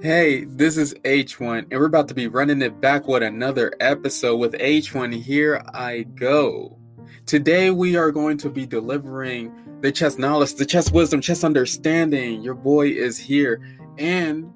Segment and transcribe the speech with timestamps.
[0.00, 4.36] Hey, this is H1, and we're about to be running it back with another episode
[4.36, 5.12] with H1.
[5.20, 6.78] Here I go.
[7.26, 12.42] Today, we are going to be delivering the chess knowledge, the chess wisdom, chess understanding.
[12.42, 13.60] Your boy is here,
[13.98, 14.48] and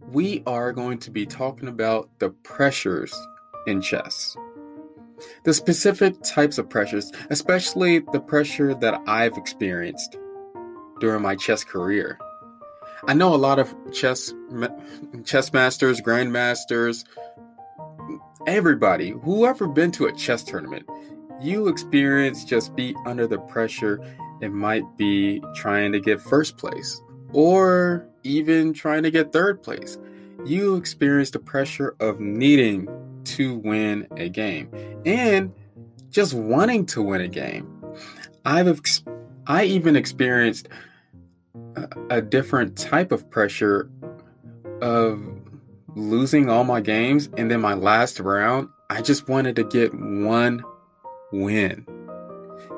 [0.00, 3.14] we are going to be talking about the pressures
[3.68, 4.36] in chess.
[5.44, 10.18] The specific types of pressures, especially the pressure that I've experienced
[10.98, 12.18] during my chess career.
[13.06, 14.32] I know a lot of chess
[15.24, 17.04] chess masters, grandmasters,
[18.46, 20.88] everybody, whoever been to a chess tournament,
[21.40, 24.00] you experience just be under the pressure.
[24.40, 27.00] It might be trying to get first place
[27.34, 29.98] or even trying to get third place.
[30.46, 32.88] You experience the pressure of needing
[33.24, 34.70] to win a game
[35.04, 35.52] and
[36.10, 37.68] just wanting to win a game.
[38.46, 38.80] I've
[39.46, 40.68] I even experienced
[42.10, 43.90] a different type of pressure
[44.80, 45.22] of
[45.94, 50.62] losing all my games and then my last round i just wanted to get one
[51.34, 51.86] win.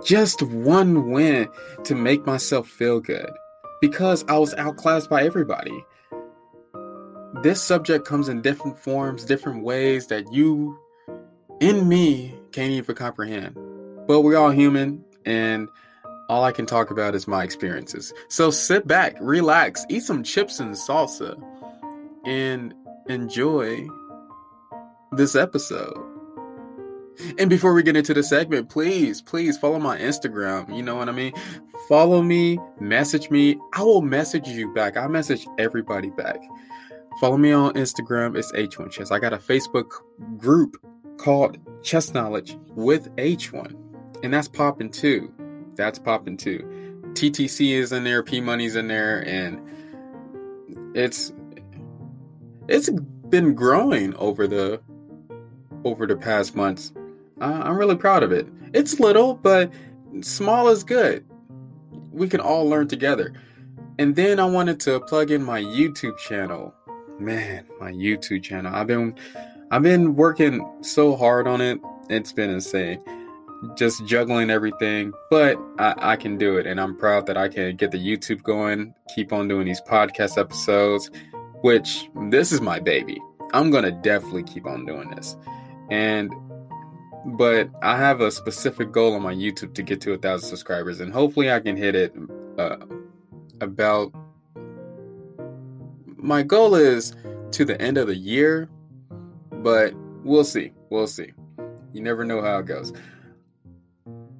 [0.05, 1.49] Just one win
[1.85, 3.31] to make myself feel good
[3.81, 5.85] because i was outclassed by everybody.
[7.43, 10.79] This subject comes in different forms different ways that you
[11.61, 13.57] in me can't even comprehend.
[14.07, 15.69] But we're all human and
[16.29, 18.13] all I can talk about is my experiences.
[18.29, 21.41] So sit back, relax, eat some chips and salsa,
[22.25, 22.75] and
[23.09, 23.87] enjoy
[25.13, 26.03] this episode.
[27.39, 30.75] And before we get into the segment, please, please follow my Instagram.
[30.77, 31.33] You know what I mean?
[31.89, 33.59] Follow me, message me.
[33.73, 34.97] I will message you back.
[34.97, 36.39] I message everybody back.
[37.21, 38.37] Follow me on Instagram.
[38.37, 39.11] It's H1 Chess.
[39.11, 39.93] I got a Facebook
[40.37, 40.77] group
[41.17, 43.75] called Chess Knowledge with H1,
[44.23, 45.33] and that's popping too
[45.77, 46.61] that's popping too.
[47.13, 49.61] TTC is in there, P Money's in there, and
[50.95, 51.33] it's
[52.69, 52.91] it's
[53.29, 54.81] been growing over the
[55.85, 56.93] over the past months.
[57.41, 58.47] Uh, I'm really proud of it.
[58.73, 59.73] It's little, but
[60.21, 61.25] small is good.
[62.11, 63.33] We can all learn together.
[63.99, 66.75] And then I wanted to plug in my YouTube channel.
[67.19, 68.75] Man, my YouTube channel.
[68.75, 69.15] I've been
[69.71, 71.81] I've been working so hard on it.
[72.09, 73.01] It's been insane
[73.77, 76.67] just juggling everything, but I, I, can do it.
[76.67, 80.39] And I'm proud that I can get the YouTube going, keep on doing these podcast
[80.39, 81.11] episodes,
[81.63, 83.21] which this is my baby.
[83.53, 85.37] I'm going to definitely keep on doing this.
[85.91, 86.33] And,
[87.25, 91.01] but I have a specific goal on my YouTube to get to a thousand subscribers,
[91.01, 92.15] and hopefully I can hit it
[92.59, 92.77] uh,
[93.61, 94.13] about.
[96.17, 97.15] My goal is
[97.53, 98.69] to the end of the year,
[99.51, 100.73] but we'll see.
[100.91, 101.33] We'll see.
[101.93, 102.93] You never know how it goes.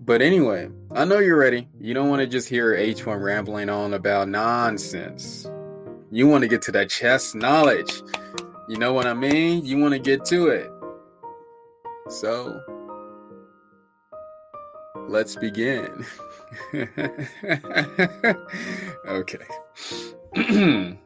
[0.07, 1.67] But anyway, I know you're ready.
[1.81, 5.51] You don't want to just hear H1 rambling on about nonsense.
[6.13, 8.03] You want to get to that chess knowledge.
[8.69, 9.65] You know what I mean?
[9.65, 10.71] You want to get to it.
[12.09, 12.61] So,
[15.09, 16.07] let's begin.
[19.09, 19.39] okay.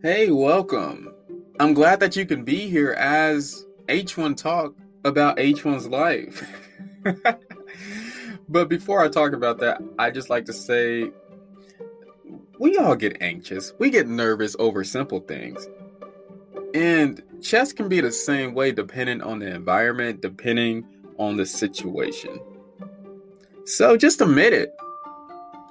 [0.00, 1.12] Hey, welcome.
[1.58, 4.72] I'm glad that you can be here as H1 talk
[5.04, 6.48] about H1's life.
[8.48, 11.10] but before I talk about that, I just like to say
[12.60, 13.72] we all get anxious.
[13.80, 15.68] We get nervous over simple things.
[16.74, 20.86] And chess can be the same way depending on the environment, depending
[21.16, 22.38] on the situation.
[23.64, 24.76] So just admit it.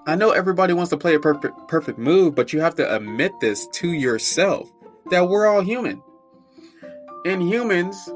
[0.08, 3.34] I know everybody wants to play a perfect perfect move, but you have to admit
[3.42, 4.72] this to yourself
[5.12, 6.02] that we're all human.
[7.26, 8.10] And humans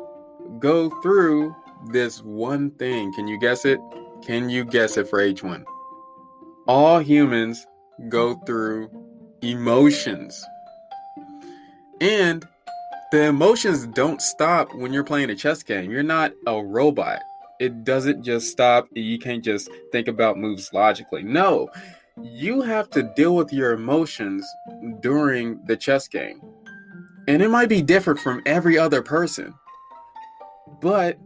[0.60, 1.54] go through
[1.92, 3.14] this one thing.
[3.14, 3.82] Can you guess it?
[4.24, 5.66] Can you guess it for H1?
[6.66, 7.68] All humans
[8.08, 8.90] go through
[9.42, 10.46] emotions.
[12.00, 12.48] And
[13.12, 15.92] the emotions don't stop when you're playing a chess game.
[15.92, 17.20] You're not a robot
[17.62, 18.88] it doesn't just stop.
[18.92, 21.22] You can't just think about moves logically.
[21.22, 21.70] No,
[22.20, 24.44] you have to deal with your emotions
[25.00, 26.42] during the chess game.
[27.28, 29.54] And it might be different from every other person,
[30.82, 31.20] but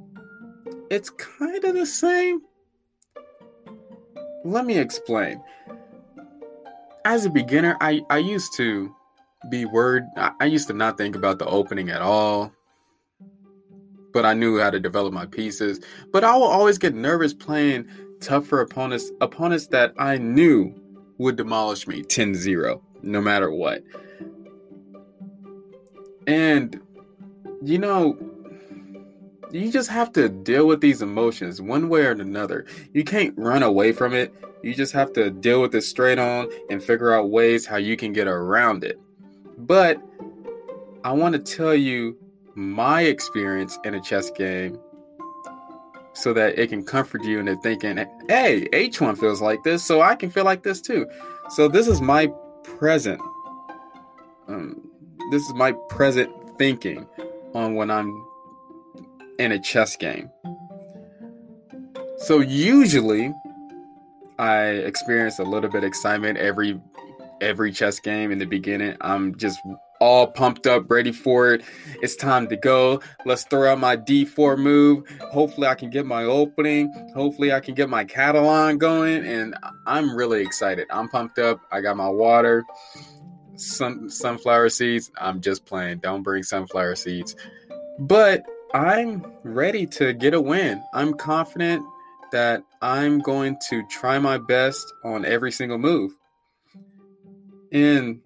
[0.91, 2.41] it's kind of the same.
[4.43, 5.41] Let me explain.
[7.05, 8.93] As a beginner, I, I used to
[9.49, 10.03] be worried.
[10.17, 12.51] I, I used to not think about the opening at all
[14.15, 15.81] but I knew how to develop my pieces.
[16.13, 17.85] But I will always get nervous playing
[18.21, 20.73] tougher opponents, opponents that I knew
[21.17, 23.83] would demolish me 10 0, no matter what.
[26.27, 26.79] And,
[27.61, 28.17] you know,
[29.51, 32.65] you just have to deal with these emotions one way or another.
[32.93, 34.33] You can't run away from it.
[34.63, 37.97] You just have to deal with it straight on and figure out ways how you
[37.97, 38.97] can get around it.
[39.57, 40.01] But
[41.03, 42.17] I want to tell you
[42.55, 44.79] my experience in a chess game
[46.13, 47.97] so that it can comfort you into thinking,
[48.29, 51.05] hey, H1 feels like this, so I can feel like this too.
[51.49, 52.27] So this is my
[52.63, 53.21] present.
[54.47, 54.89] Um,
[55.31, 57.05] this is my present thinking
[57.53, 58.25] on when I'm
[59.39, 60.29] in a chess game.
[62.17, 63.33] So usually
[64.39, 66.79] I experience a little bit of excitement every
[67.41, 68.95] every chess game in the beginning.
[69.01, 69.59] I'm just
[69.99, 71.63] all pumped up, ready for it.
[72.01, 73.01] It's time to go.
[73.25, 75.07] Let's throw out my D4 move.
[75.31, 76.91] Hopefully, I can get my opening.
[77.13, 79.25] Hopefully, I can get my Catalan going.
[79.25, 79.55] And
[79.85, 80.87] I'm really excited.
[80.89, 81.59] I'm pumped up.
[81.71, 82.63] I got my water,
[83.55, 85.11] sun, sunflower seeds.
[85.17, 85.99] I'm just playing.
[85.99, 87.35] Don't bring sunflower seeds.
[87.99, 88.43] But
[88.73, 90.83] I'm ready to get a win.
[90.93, 91.85] I'm confident
[92.31, 96.11] that I'm going to try my best on every single move.
[97.71, 98.19] And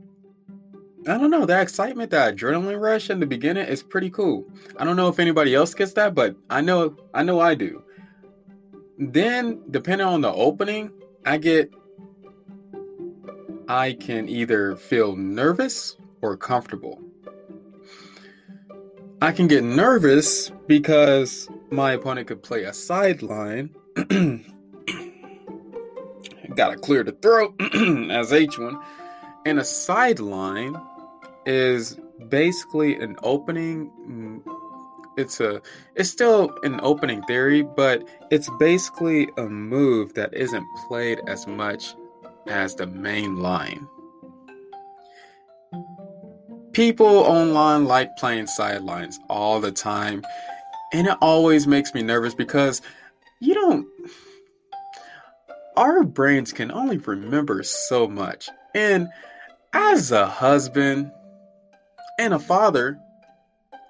[1.08, 1.46] I don't know.
[1.46, 4.46] That excitement, that adrenaline rush in the beginning is pretty cool.
[4.78, 7.84] I don't know if anybody else gets that, but I know I know I do.
[8.98, 10.92] Then, depending on the opening,
[11.26, 11.72] I get
[13.70, 17.00] I can either feel nervous or comfortable.
[19.22, 23.70] I can get nervous because my opponent could play a sideline.
[26.56, 28.82] Gotta clear the throat as H1
[29.46, 30.76] and a sideline
[31.46, 31.98] is
[32.28, 34.42] basically an opening mm,
[35.18, 35.62] it's a
[35.96, 41.96] it's still an opening theory but it's basically a move that isn't played as much
[42.48, 43.88] as the main line.
[46.74, 50.24] People online like playing sidelines all the time
[50.94, 52.82] and it always makes me nervous because
[53.42, 53.88] you don't
[55.76, 58.50] our brains can only remember so much.
[58.76, 59.08] And
[59.74, 61.12] as a husband
[62.20, 63.00] and a father,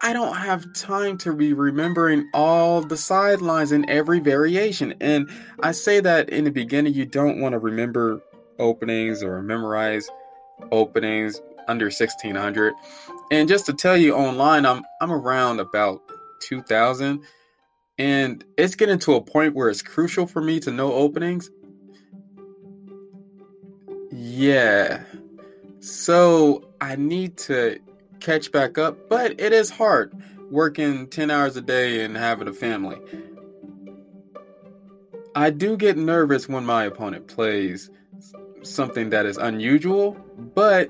[0.01, 4.93] I don't have time to be remembering all the sidelines in every variation.
[5.01, 5.29] And
[5.61, 8.21] I say that in the beginning, you don't want to remember
[8.59, 10.07] openings or memorize
[10.71, 12.73] openings under 1600.
[13.31, 16.01] And just to tell you online, I'm I'm around about
[16.41, 17.21] 2000
[17.97, 21.49] and it's getting to a point where it's crucial for me to know openings.
[24.11, 25.03] Yeah.
[25.79, 27.79] So I need to
[28.19, 30.13] catch back up, but it is hard
[30.49, 32.97] working 10 hours a day and having a family.
[35.35, 37.89] I do get nervous when my opponent plays
[38.63, 40.89] something that is unusual, but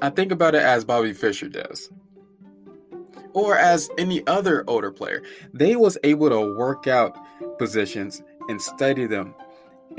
[0.00, 1.90] I think about it as Bobby Fischer does.
[3.34, 5.22] Or as any other older player.
[5.52, 7.16] They was able to work out
[7.58, 9.34] positions and study them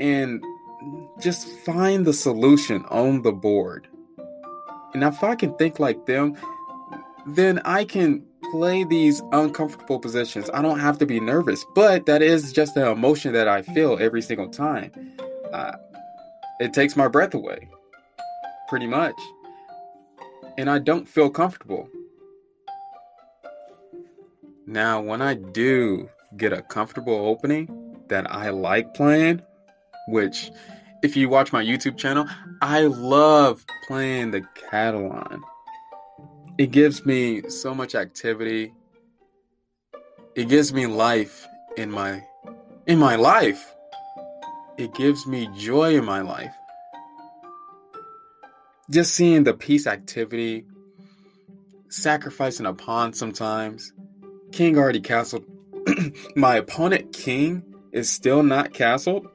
[0.00, 0.42] and
[1.20, 3.86] just find the solution on the board
[4.94, 6.36] and if I can think like them,
[7.26, 10.50] then I can play these uncomfortable positions.
[10.52, 13.98] I don't have to be nervous, but that is just the emotion that I feel
[14.00, 14.90] every single time.
[15.52, 15.76] Uh,
[16.58, 17.68] it takes my breath away,
[18.68, 19.18] pretty much.
[20.58, 21.88] And I don't feel comfortable.
[24.66, 29.42] Now, when I do get a comfortable opening that I like playing,
[30.08, 30.50] which
[31.02, 32.26] if you watch my YouTube channel,
[32.60, 35.42] I love playing the Catalan.
[36.58, 38.74] It gives me so much activity.
[40.34, 42.22] It gives me life in my
[42.86, 43.74] in my life.
[44.76, 46.54] It gives me joy in my life.
[48.90, 50.66] Just seeing the piece activity,
[51.88, 53.92] sacrificing a pawn sometimes.
[54.52, 55.44] King already castled.
[56.36, 59.26] my opponent king is still not castled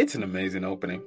[0.00, 1.02] it's an amazing opening.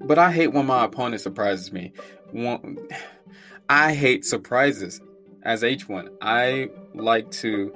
[0.00, 1.92] But I hate when my opponent surprises me.
[3.68, 5.00] I hate surprises
[5.42, 6.08] as H1.
[6.22, 7.74] I like to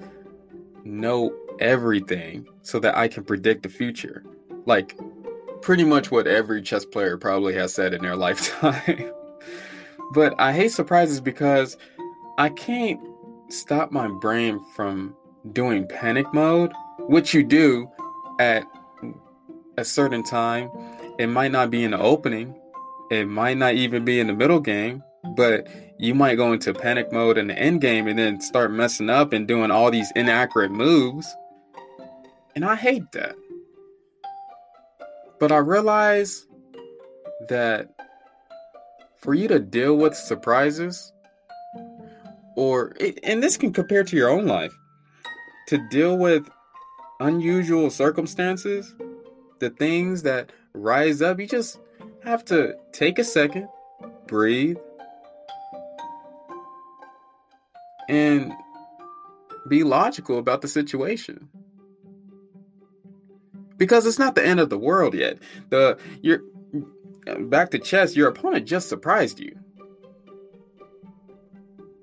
[0.84, 4.24] know everything so that I can predict the future.
[4.66, 4.96] Like
[5.62, 9.12] pretty much what every chess player probably has said in their lifetime.
[10.12, 11.76] but I hate surprises because
[12.38, 13.00] I can't
[13.48, 15.14] stop my brain from
[15.52, 17.90] doing panic mode, which you do
[18.38, 18.64] at
[19.82, 20.70] a certain time.
[21.18, 22.54] It might not be in the opening,
[23.10, 25.02] it might not even be in the middle game,
[25.36, 29.10] but you might go into panic mode in the end game and then start messing
[29.10, 31.26] up and doing all these inaccurate moves.
[32.54, 33.34] And I hate that.
[35.38, 36.46] But I realize
[37.48, 37.90] that
[39.18, 41.12] for you to deal with surprises,
[42.56, 44.72] or and this can compare to your own life,
[45.68, 46.48] to deal with
[47.20, 48.94] unusual circumstances,
[49.62, 51.78] the things that rise up, you just
[52.24, 53.68] have to take a second,
[54.26, 54.76] breathe,
[58.08, 58.52] and
[59.68, 61.48] be logical about the situation.
[63.76, 65.38] Because it's not the end of the world yet.
[65.70, 66.42] The you're
[67.42, 69.56] back to chess, your opponent just surprised you.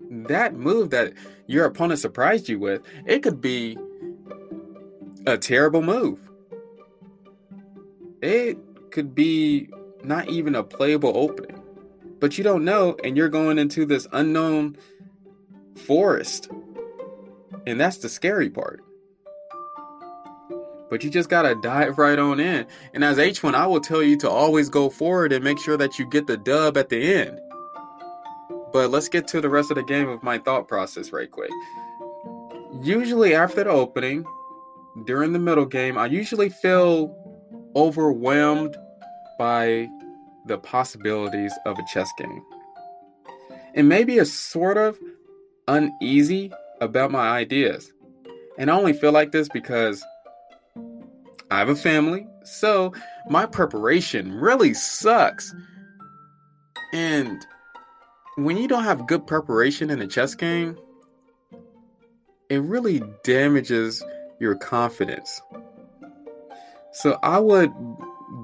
[0.10, 1.12] That move that
[1.48, 3.78] your opponent surprised you with, it could be
[5.28, 6.29] a terrible move.
[8.22, 8.58] It
[8.92, 9.70] could be
[10.04, 11.62] not even a playable opening.
[12.20, 14.78] But you don't know, and you're going into this unknown
[15.76, 16.50] forest.
[17.66, 18.84] And that's the scary part.
[20.90, 22.66] But you just gotta dive right on in.
[22.94, 26.00] And as H1, I will tell you to always go forward and make sure that
[26.00, 27.40] you get the dub at the end.
[28.74, 31.52] But let's get to the rest of the game of my thought process right quick.
[32.82, 34.26] Usually after the opening,
[35.06, 37.16] during the middle game, I usually feel
[37.76, 38.76] overwhelmed
[39.38, 39.88] by
[40.46, 42.44] the possibilities of a chess game.
[43.76, 44.98] And maybe a sort of
[45.68, 47.92] uneasy about my ideas.
[48.58, 50.04] And I only feel like this because
[51.52, 52.94] I have a family, so
[53.30, 55.54] my preparation really sucks.
[56.94, 57.46] And
[58.36, 60.78] when you don't have good preparation in a chess game,
[62.50, 64.04] it really damages
[64.40, 65.42] your confidence.
[66.92, 67.72] So I would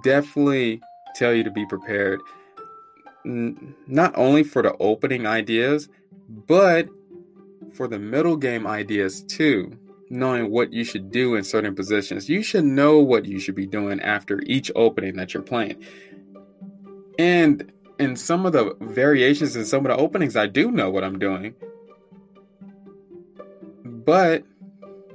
[0.04, 0.82] definitely
[1.16, 2.20] tell you to be prepared,
[3.24, 5.90] not only for the opening ideas,
[6.30, 6.88] but
[7.74, 9.78] for the middle game ideas too,
[10.10, 12.30] knowing what you should do in certain positions.
[12.30, 15.84] You should know what you should be doing after each opening that you're playing.
[17.18, 21.04] And in some of the variations in some of the openings, I do know what
[21.04, 21.56] I'm doing.
[23.84, 24.44] But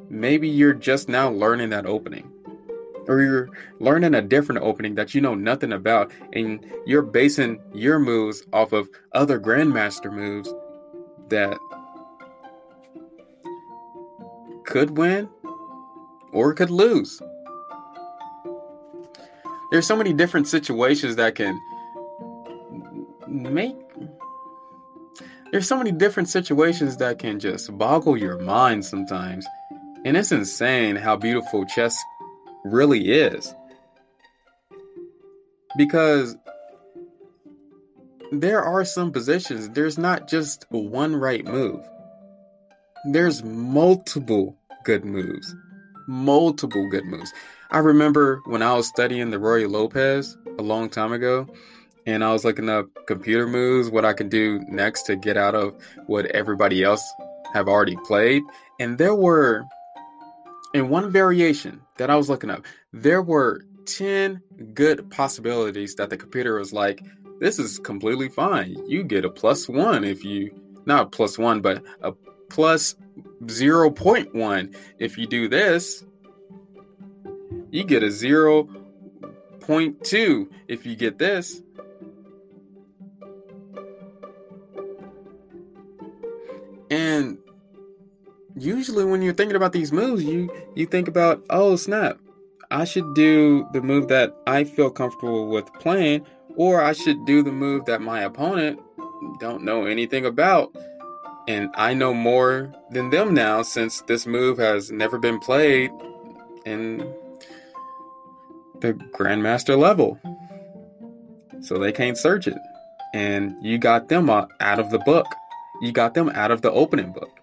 [0.08, 2.29] maybe you're just now learning that opening.
[3.08, 7.98] Or you're learning a different opening that you know nothing about, and you're basing your
[7.98, 10.52] moves off of other Grandmaster moves
[11.28, 11.58] that
[14.64, 15.28] could win
[16.32, 17.20] or could lose.
[19.70, 21.58] There's so many different situations that can
[23.28, 23.76] make
[25.50, 29.44] there's so many different situations that can just boggle your mind sometimes.
[30.04, 32.00] And it's insane how beautiful chess
[32.64, 33.54] really is.
[35.76, 36.36] Because
[38.32, 41.84] there are some positions, there's not just one right move.
[43.10, 45.54] There's multiple good moves.
[46.06, 47.32] Multiple good moves.
[47.70, 51.46] I remember when I was studying the Ruy Lopez a long time ago,
[52.06, 55.54] and I was looking up computer moves, what I could do next to get out
[55.54, 55.74] of
[56.06, 57.02] what everybody else
[57.52, 58.42] have already played.
[58.80, 59.64] And there were,
[60.74, 64.40] in one variation that I was looking up, there were 10
[64.74, 67.02] good possibilities that the computer was like,
[67.40, 68.76] this is completely fine.
[68.86, 70.50] You get a plus one if you,
[70.86, 72.12] not a plus one, but a
[72.50, 72.94] plus
[73.44, 74.76] 0.1.
[74.98, 76.04] If you do this,
[77.70, 81.62] you get a 0.2 if you get this.
[86.90, 87.38] And
[88.60, 92.18] usually when you're thinking about these moves, you you think about, "Oh, snap.
[92.70, 96.24] I should do the move that I feel comfortable with playing
[96.56, 98.80] or I should do the move that my opponent
[99.40, 100.74] don't know anything about."
[101.48, 105.90] And I know more than them now since this move has never been played
[106.64, 106.98] in
[108.80, 110.18] the Grandmaster level.
[111.60, 112.58] So they can't search it.
[113.12, 115.26] And you got them uh, out of the book.
[115.82, 117.39] You got them out of the opening book.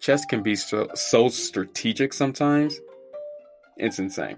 [0.00, 2.78] Chess can be so, so strategic sometimes.
[3.76, 4.36] It's insane.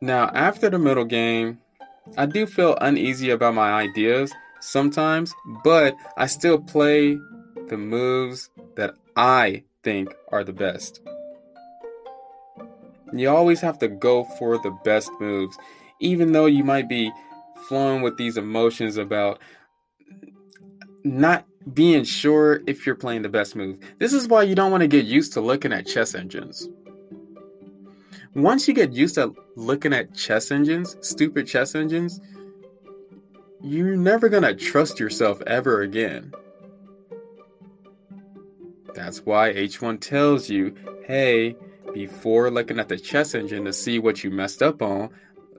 [0.00, 1.58] Now, after the middle game,
[2.16, 7.18] I do feel uneasy about my ideas sometimes, but I still play
[7.68, 11.00] the moves that I think are the best.
[13.12, 15.56] You always have to go for the best moves,
[16.00, 17.10] even though you might be
[17.68, 19.40] flowing with these emotions about
[21.04, 23.78] not being sure if you're playing the best move.
[23.98, 26.68] This is why you don't want to get used to looking at chess engines.
[28.34, 32.20] Once you get used to looking at chess engines, stupid chess engines,
[33.62, 36.32] you're never going to trust yourself ever again.
[38.94, 40.74] That's why H1 tells you
[41.06, 41.56] hey,
[41.94, 45.08] before looking at the chess engine to see what you messed up on,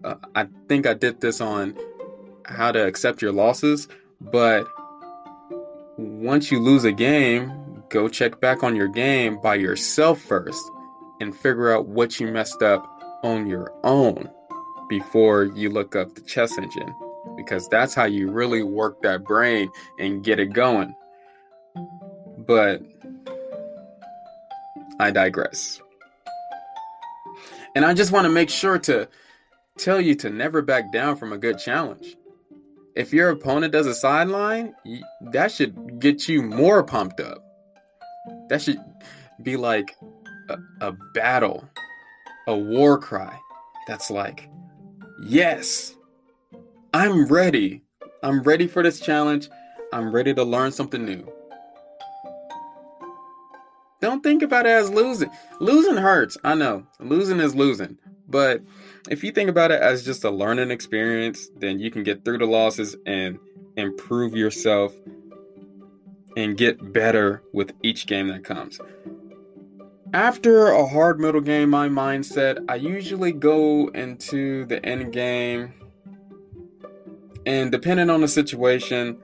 [0.04, 1.78] uh, I think I did this on
[2.46, 3.88] how to accept your losses,
[4.20, 4.68] but
[5.98, 10.64] once you lose a game, go check back on your game by yourself first
[11.20, 12.86] and figure out what you messed up
[13.24, 14.30] on your own
[14.90, 16.94] before you look up the chess engine
[17.36, 20.96] because that's how you really work that brain and get it going.
[22.38, 22.82] But
[25.00, 25.82] I digress.
[27.76, 29.08] And I just want to make sure to
[29.78, 32.16] tell you to never back down from a good challenge.
[32.98, 34.74] If your opponent does a sideline,
[35.22, 37.46] that should get you more pumped up.
[38.50, 38.80] That should
[39.44, 39.96] be like
[40.50, 41.70] a, a battle,
[42.48, 43.40] a war cry.
[43.88, 44.50] That's like,
[45.22, 45.96] yes,
[46.92, 47.84] I'm ready.
[48.24, 49.48] I'm ready for this challenge.
[49.94, 51.32] I'm ready to learn something new.
[54.02, 55.30] Don't think about it as losing.
[55.60, 56.36] Losing hurts.
[56.44, 56.84] I know.
[57.00, 58.00] Losing is losing.
[58.28, 58.62] But
[59.10, 62.40] if you think about it as just a learning experience, then you can get through
[62.40, 63.40] the losses and
[63.78, 64.94] improve yourself
[66.36, 68.80] and get better with each game that comes.
[70.14, 75.74] After a hard middle game, my mindset, I usually go into the end game.
[77.46, 79.18] And depending on the situation,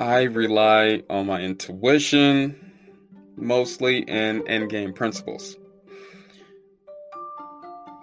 [0.00, 2.60] I rely on my intuition
[3.36, 5.56] mostly and end game principles.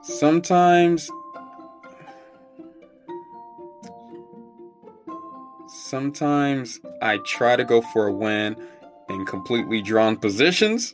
[0.04, 1.10] Sometimes
[5.68, 8.56] sometimes I try to go for a win
[9.10, 10.94] in completely drawn positions,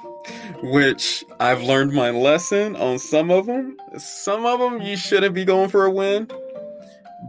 [0.62, 3.76] which I've learned my lesson on some of them.
[3.98, 6.28] Some of them you shouldn't be going for a win,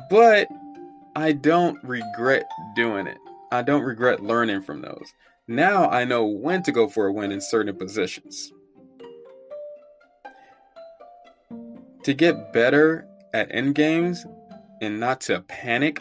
[0.10, 0.48] but
[1.16, 2.44] I don't regret
[2.76, 3.18] doing it.
[3.52, 5.14] I don't regret learning from those.
[5.48, 8.52] Now I know when to go for a win in certain positions.
[12.08, 14.26] To get better at end games
[14.80, 16.00] and not to panic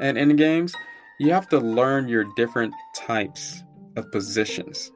[0.00, 0.74] at end games,
[1.20, 3.62] you have to learn your different types
[3.94, 4.90] of positions.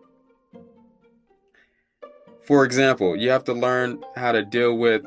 [2.42, 5.04] For example, you have to learn how to deal with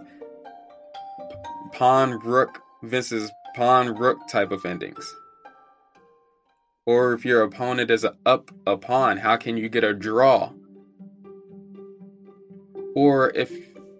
[1.74, 5.13] pawn rook versus pawn rook type of endings.
[6.86, 10.54] Or if your opponent is up a pawn, how can you get a draw?
[12.96, 13.52] Or if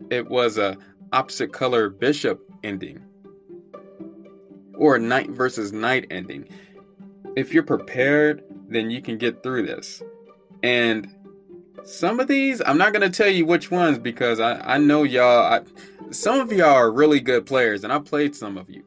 [0.10, 0.78] it was a
[1.12, 3.02] opposite color bishop ending,
[4.76, 6.48] or knight versus knight ending.
[7.36, 10.02] If you're prepared, then you can get through this.
[10.64, 11.08] And
[11.84, 15.54] some of these, I'm not gonna tell you which ones because I, I know y'all.
[15.54, 15.62] I,
[16.12, 18.84] some of y'all are really good players, and I played some of you,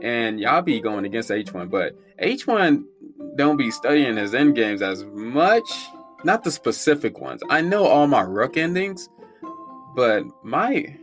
[0.00, 1.70] and y'all be going against H1.
[1.70, 2.84] But H1
[3.36, 5.70] don't be studying his end games as much.
[6.24, 7.42] Not the specific ones.
[7.50, 9.08] I know all my rook endings,
[9.96, 10.96] but my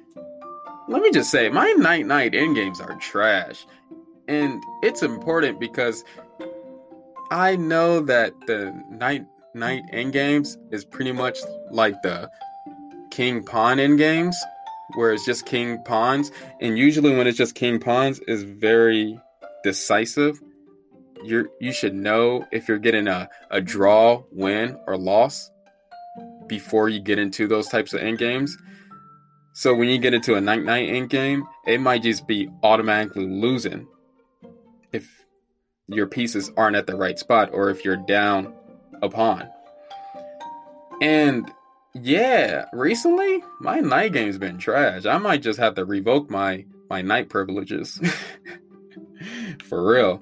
[0.89, 3.65] let me just say my knight knight end games are trash.
[4.27, 6.03] And it's important because
[7.31, 11.39] I know that the knight knight end games is pretty much
[11.71, 12.29] like the
[13.11, 14.35] king pawn end games,
[14.95, 16.31] where it's just king pawns.
[16.59, 19.19] And usually when it's just king pawns is very
[19.63, 20.39] decisive
[21.23, 25.51] you you should know if you're getting a, a draw, win, or loss
[26.47, 28.57] before you get into those types of end games.
[29.53, 33.25] So when you get into a knight knight end game, it might just be automatically
[33.25, 33.87] losing
[34.91, 35.25] if
[35.87, 38.53] your pieces aren't at the right spot or if you're down
[39.01, 39.49] a pawn.
[41.01, 41.51] And
[41.93, 45.05] yeah, recently my knight game's been trash.
[45.05, 47.99] I might just have to revoke my my knight privileges.
[49.63, 50.21] For real.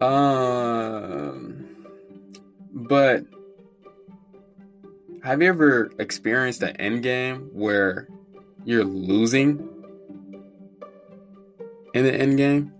[0.00, 1.66] Um,
[2.72, 3.24] but
[5.22, 8.08] have you ever experienced an end game where
[8.64, 9.68] you're losing
[11.94, 12.72] in the end game?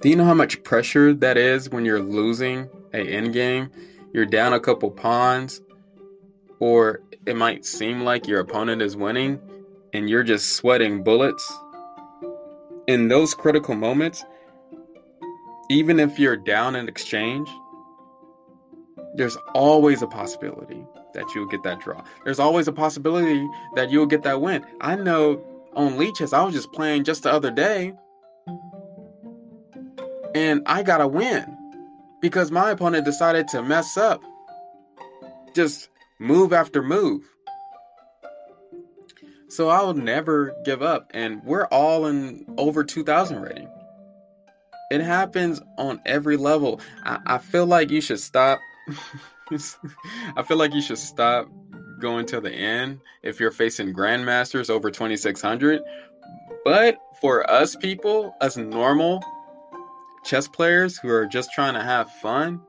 [0.00, 3.70] Do you know how much pressure that is when you're losing a end game?
[4.12, 5.60] You're down a couple pawns,
[6.58, 9.40] or it might seem like your opponent is winning,
[9.92, 11.52] and you're just sweating bullets.
[12.88, 14.24] In those critical moments,
[15.70, 17.48] even if you're down in exchange,
[19.14, 20.84] there's always a possibility
[21.16, 22.04] that you'll get that draw.
[22.24, 24.64] There's always a possibility that you'll get that win.
[24.80, 25.42] I know
[25.74, 27.94] on Lichess, I was just playing just the other day,
[30.34, 31.56] and I got a win
[32.20, 34.22] because my opponent decided to mess up.
[35.54, 37.22] Just move after move.
[39.48, 41.10] So I'll never give up.
[41.14, 43.70] And we're all in over 2000 rating.
[44.90, 46.80] It happens on every level.
[47.04, 48.60] I, I feel like you should stop.
[50.36, 51.48] I feel like you should stop
[52.00, 55.82] going to the end if you're facing grandmasters over 2600.
[56.64, 59.22] But for us people, us normal
[60.24, 62.60] chess players who are just trying to have fun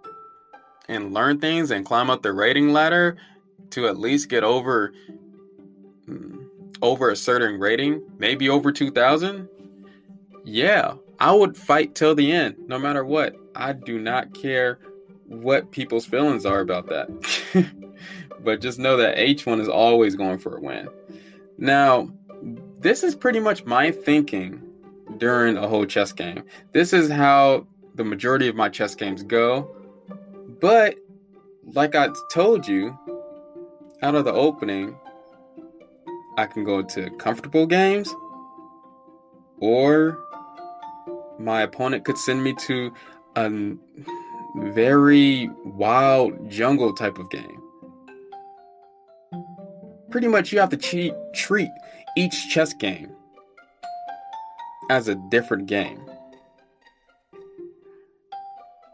[0.88, 3.18] and learn things and climb up the rating ladder
[3.72, 4.94] to at least get over
[6.06, 6.44] hmm,
[6.82, 9.50] over a certain rating, maybe over 2000,
[10.46, 13.36] yeah, I would fight till the end, no matter what.
[13.56, 14.80] I do not care
[15.28, 17.10] what people's feelings are about that.
[18.44, 20.88] but just know that H1 is always going for a win.
[21.58, 22.10] Now,
[22.80, 24.62] this is pretty much my thinking
[25.18, 26.44] during a whole chess game.
[26.72, 29.70] This is how the majority of my chess games go.
[30.60, 30.96] But,
[31.74, 32.98] like I told you,
[34.02, 34.96] out of the opening,
[36.38, 38.14] I can go to comfortable games,
[39.60, 40.20] or
[41.40, 42.94] my opponent could send me to
[43.36, 43.50] a
[44.74, 47.62] very wild jungle type of game.
[50.10, 51.70] Pretty much, you have to cheat, treat
[52.16, 53.12] each chess game
[54.90, 56.02] as a different game.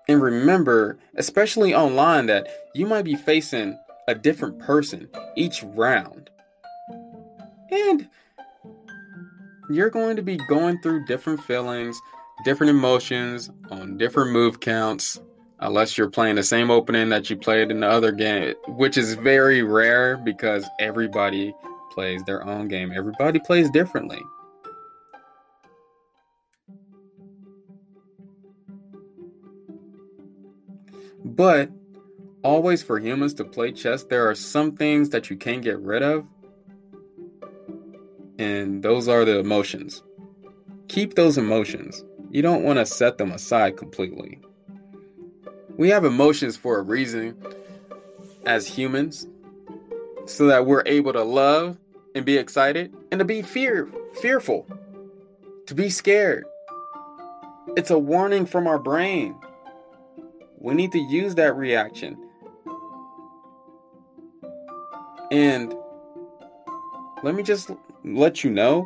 [0.07, 6.29] And remember, especially online, that you might be facing a different person each round.
[7.71, 8.09] And
[9.69, 11.99] you're going to be going through different feelings,
[12.43, 15.19] different emotions on different move counts,
[15.63, 19.15] unless you're playing the same opening that you played in the other game, which is
[19.15, 21.53] very rare because everybody
[21.91, 22.91] plays their own game.
[22.93, 24.21] Everybody plays differently.
[31.23, 31.69] But
[32.43, 36.03] always for humans to play chess, there are some things that you can't get rid
[36.03, 36.25] of
[38.37, 40.03] and those are the emotions.
[40.89, 42.03] Keep those emotions.
[42.29, 44.39] You don't want to set them aside completely.
[45.77, 47.35] We have emotions for a reason
[48.45, 49.27] as humans
[50.25, 51.77] so that we're able to love
[52.15, 53.89] and be excited and to be fear
[54.21, 54.67] fearful,
[55.65, 56.45] to be scared.
[57.75, 59.35] It's a warning from our brain.
[60.59, 62.17] We need to use that reaction.
[65.31, 65.73] And
[67.23, 67.71] let me just
[68.03, 68.85] let you know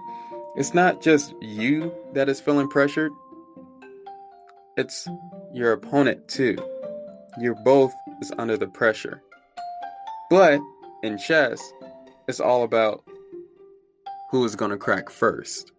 [0.55, 3.11] it's not just you that is feeling pressured,
[4.77, 5.07] it's
[5.53, 6.57] your opponent too.
[7.39, 9.21] You're both is under the pressure.
[10.29, 10.59] But
[11.03, 11.61] in chess,
[12.27, 13.03] it's all about
[14.31, 15.71] who is going to crack first.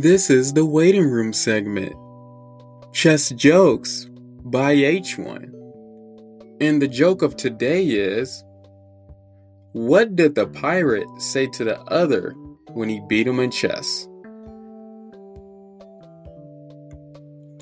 [0.00, 1.92] This is the waiting room segment.
[2.94, 4.06] Chess Jokes
[4.44, 5.52] by H1.
[6.58, 8.42] And the joke of today is
[9.72, 12.30] What did the pirate say to the other
[12.72, 14.08] when he beat him in chess?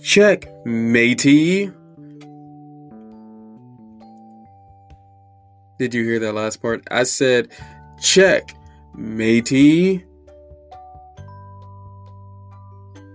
[0.01, 1.73] Check, matey.
[5.81, 6.87] Did you hear that last part?
[6.89, 7.49] I said,
[8.01, 8.55] check,
[8.95, 10.05] matey.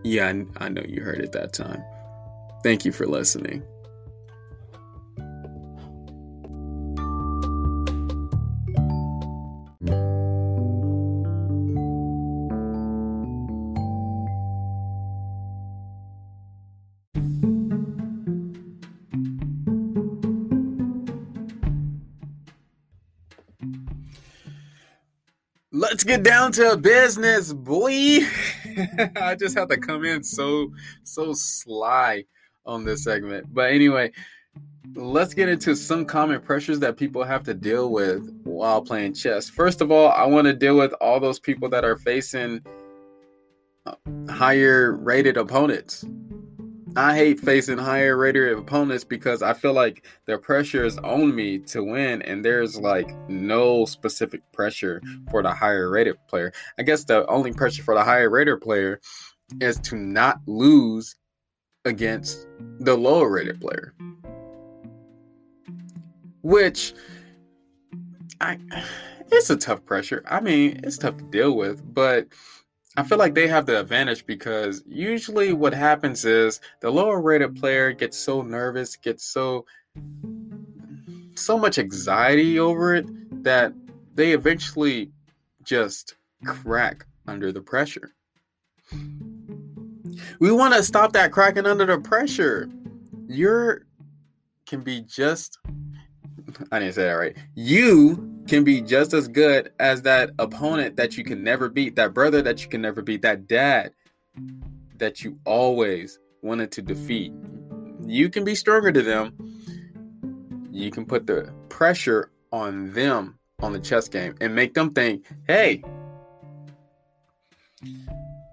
[0.03, 1.83] Yeah, I, I know you heard it that time.
[2.63, 3.63] Thank you for listening.
[25.71, 28.19] Let's get down to business, boy.
[29.15, 30.71] I just have to come in so
[31.03, 32.25] so sly
[32.65, 33.53] on this segment.
[33.53, 34.12] But anyway,
[34.95, 39.49] let's get into some common pressures that people have to deal with while playing chess.
[39.49, 42.62] First of all, I want to deal with all those people that are facing
[43.86, 43.95] uh,
[44.29, 46.05] higher rated opponents.
[46.95, 51.58] I hate facing higher rated opponents because I feel like their pressure is on me
[51.60, 55.01] to win, and there's like no specific pressure
[55.32, 56.53] for the higher rated player.
[56.77, 58.99] I guess the only pressure for the higher rated player
[59.60, 61.15] is to not lose
[61.84, 62.47] against
[62.79, 63.95] the lower rated player.
[66.43, 66.93] Which
[68.39, 68.60] I
[69.32, 70.23] it's a tough pressure.
[70.27, 72.27] I mean, it's tough to deal with, but
[72.95, 77.56] I feel like they have the advantage because usually what happens is the lower rated
[77.56, 79.65] player gets so nervous, gets so
[81.36, 83.06] so much anxiety over it
[83.43, 83.73] that
[84.13, 85.12] they eventually
[85.63, 88.12] just crack under the pressure.
[90.39, 92.69] We want to stop that cracking under the pressure.
[93.27, 93.86] You're
[94.67, 95.58] can be just
[96.71, 97.37] I didn't say that right.
[97.55, 102.13] You can be just as good as that opponent that you can never beat, that
[102.13, 103.91] brother that you can never beat, that dad
[104.97, 107.33] that you always wanted to defeat.
[108.05, 109.35] You can be stronger to them.
[110.71, 115.25] You can put the pressure on them on the chess game and make them think,
[115.47, 115.81] hey,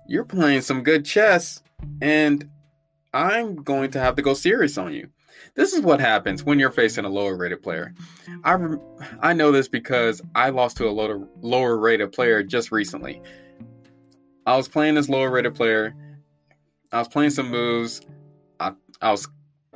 [0.07, 1.63] you're playing some good chess,
[2.01, 2.49] and
[3.13, 5.09] I'm going to have to go serious on you.
[5.55, 7.95] This is what happens when you're facing a lower rated player.
[8.45, 8.57] I,
[9.21, 13.21] I know this because I lost to a lower, lower rated player just recently.
[14.47, 15.95] I was playing this lower rated player.
[16.93, 18.01] I was playing some moves.
[18.59, 19.29] I, I was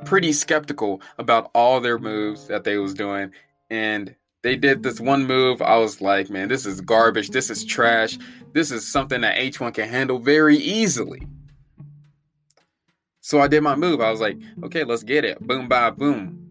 [0.03, 3.31] pretty skeptical about all their moves that they was doing
[3.69, 5.61] and they did this one move.
[5.61, 7.29] I was like, man, this is garbage.
[7.29, 8.17] This is trash.
[8.53, 11.27] This is something that H1 can handle very easily.
[13.25, 14.01] So I did my move.
[14.01, 15.39] I was like, okay, let's get it.
[15.39, 16.47] Boom, bye, boom.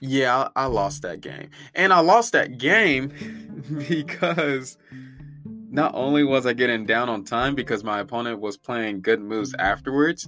[0.00, 1.50] Yeah, I, I lost that game.
[1.74, 3.12] And I lost that game
[3.88, 4.78] because
[5.68, 9.54] not only was I getting down on time because my opponent was playing good moves
[9.58, 10.26] afterwards,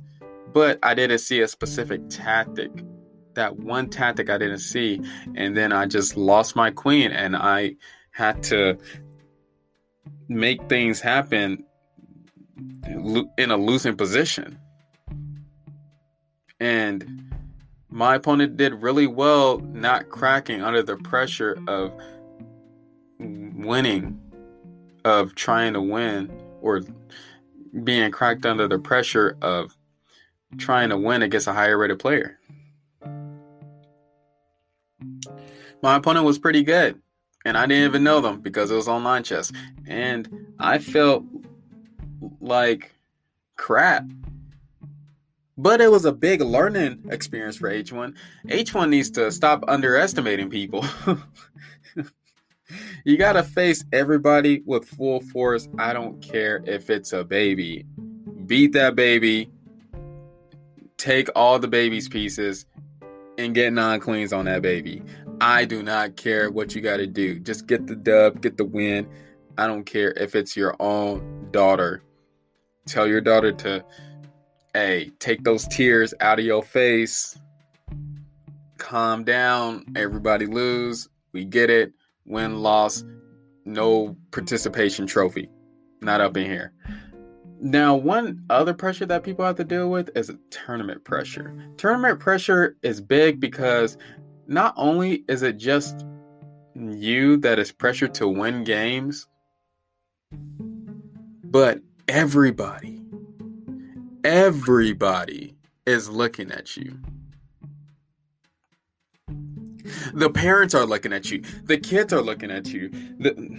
[0.53, 2.71] but I didn't see a specific tactic.
[3.33, 5.01] That one tactic I didn't see.
[5.37, 7.77] And then I just lost my queen and I
[8.11, 8.77] had to
[10.29, 11.65] make things happen
[13.39, 14.59] in a losing position.
[16.61, 17.25] And
[17.89, 21.93] my opponent did really well not cracking under the pressure of
[23.19, 24.21] winning,
[25.05, 26.83] of trying to win, or
[27.85, 29.77] being cracked under the pressure of
[30.57, 32.39] trying to win against a higher rated player.
[35.83, 37.01] My opponent was pretty good,
[37.45, 39.53] and I didn't even know them because it was online chess.
[39.87, 41.25] And I felt
[42.41, 42.93] like
[43.57, 44.05] crap.
[45.57, 48.15] But it was a big learning experience for H1.
[48.47, 50.85] H1 needs to stop underestimating people.
[53.05, 55.69] you got to face everybody with full force.
[55.77, 57.85] I don't care if it's a baby.
[58.47, 59.51] Beat that baby.
[60.97, 62.65] Take all the baby's pieces
[63.37, 65.03] and get non queens on that baby.
[65.41, 67.39] I do not care what you got to do.
[67.39, 69.09] Just get the dub, get the win.
[69.57, 72.03] I don't care if it's your own daughter.
[72.89, 73.85] Tell your daughter to,
[74.75, 77.39] hey, take those tears out of your face.
[78.79, 79.85] Calm down.
[79.95, 81.09] Everybody lose.
[81.33, 81.93] We get it.
[82.25, 83.05] Win, loss,
[83.65, 85.49] no participation trophy.
[86.01, 86.73] Not up in here.
[87.61, 91.55] Now, one other pressure that people have to deal with is tournament pressure.
[91.77, 93.97] Tournament pressure is big because
[94.47, 96.07] not only is it just
[96.75, 99.27] you that is pressured to win games,
[101.45, 103.01] but everybody,
[104.25, 105.55] everybody
[105.87, 106.99] is looking at you.
[110.13, 111.43] The parents are looking at you.
[111.65, 112.89] The kids are looking at you.
[113.19, 113.59] The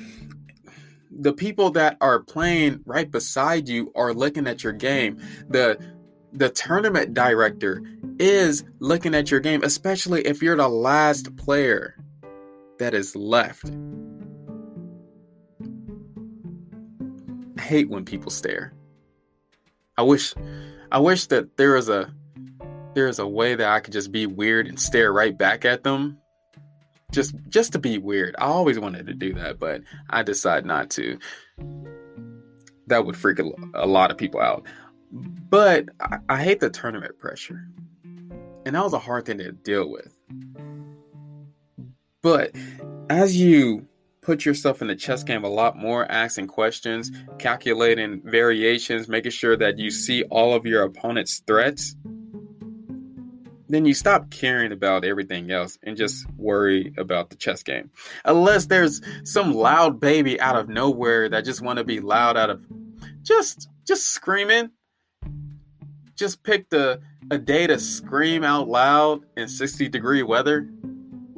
[1.12, 5.20] the people that are playing right beside you are looking at your game.
[5.50, 5.80] The
[6.32, 7.82] the tournament director
[8.20, 11.96] is looking at your game, especially if you're the last player
[12.78, 13.72] that is left.
[17.70, 18.74] Hate when people stare.
[19.98, 20.34] I wish
[20.92, 22.12] I wish that there was a
[22.96, 25.84] there is a way that I could just be weird and stare right back at
[25.84, 26.18] them.
[27.12, 28.36] Just just to be weird.
[28.40, 31.20] I always wanted to do that, but I decide not to.
[32.88, 34.66] That would freak a, a lot of people out.
[35.12, 37.68] But I, I hate the tournament pressure.
[38.66, 40.18] And that was a hard thing to deal with.
[42.22, 42.56] But
[43.10, 43.88] as you
[44.30, 49.58] put yourself in the chess game a lot more, asking questions, calculating variations, making sure
[49.58, 51.96] that you see all of your opponent's threats,
[53.70, 57.90] then you stop caring about everything else and just worry about the chess game.
[58.24, 62.52] Unless there's some loud baby out of nowhere that just want to be loud out
[62.52, 62.64] of
[63.24, 64.70] just just screaming.
[66.14, 70.70] Just pick the a day to scream out loud in 60 degree weather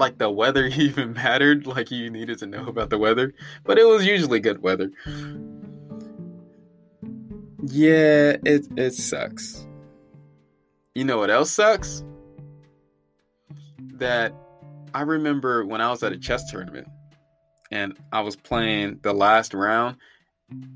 [0.01, 3.33] like the weather even mattered, like you needed to know about the weather,
[3.63, 4.91] but it was usually good weather.
[7.63, 9.65] Yeah, it it sucks.
[10.93, 12.03] You know what else sucks?
[13.93, 14.33] That
[14.93, 16.87] I remember when I was at a chess tournament
[17.69, 19.95] and I was playing the last round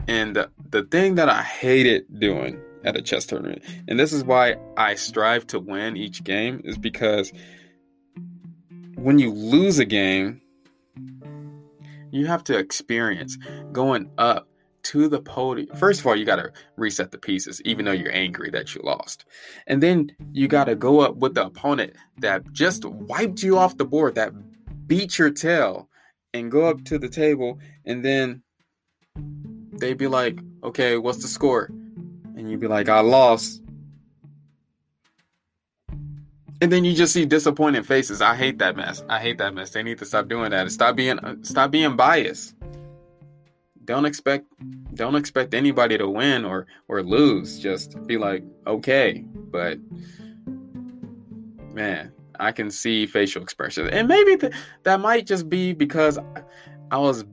[0.08, 4.24] and the, the thing that I hated doing at a chess tournament, and this is
[4.24, 7.34] why I strive to win each game, is because
[9.06, 10.42] when you lose a game,
[12.10, 13.38] you have to experience
[13.72, 14.48] going up
[14.82, 15.76] to the podium.
[15.78, 18.82] First of all, you got to reset the pieces, even though you're angry that you
[18.84, 19.26] lost.
[19.68, 23.78] And then you got to go up with the opponent that just wiped you off
[23.78, 24.34] the board, that
[24.88, 25.88] beat your tail,
[26.34, 27.60] and go up to the table.
[27.86, 28.42] And then
[29.74, 31.66] they'd be like, okay, what's the score?
[32.36, 33.62] And you'd be like, I lost.
[36.62, 38.22] And then you just see disappointed faces.
[38.22, 39.04] I hate that mess.
[39.10, 39.72] I hate that mess.
[39.72, 40.72] They need to stop doing that.
[40.72, 42.56] Stop being uh, stop being biased.
[43.84, 44.46] Don't expect
[44.96, 47.60] don't expect anybody to win or or lose.
[47.60, 49.80] Just be like, okay, but
[51.74, 56.18] man, I can see facial expressions, and maybe th- that might just be because
[56.90, 57.26] I was